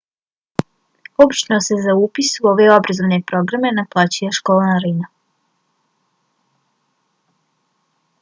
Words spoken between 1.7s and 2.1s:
za